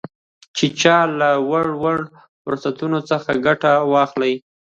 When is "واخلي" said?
3.91-4.33